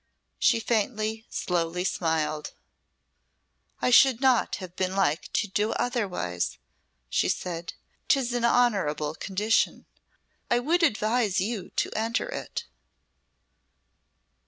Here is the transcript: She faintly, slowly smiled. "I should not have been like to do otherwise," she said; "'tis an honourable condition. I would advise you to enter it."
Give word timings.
She 0.39 0.59
faintly, 0.59 1.27
slowly 1.29 1.83
smiled. 1.83 2.53
"I 3.83 3.91
should 3.91 4.19
not 4.19 4.55
have 4.55 4.75
been 4.75 4.95
like 4.95 5.31
to 5.33 5.47
do 5.47 5.73
otherwise," 5.73 6.57
she 7.07 7.29
said; 7.29 7.73
"'tis 8.07 8.33
an 8.33 8.43
honourable 8.43 9.13
condition. 9.13 9.85
I 10.49 10.57
would 10.57 10.81
advise 10.81 11.39
you 11.39 11.69
to 11.75 11.91
enter 11.95 12.27
it." 12.27 12.65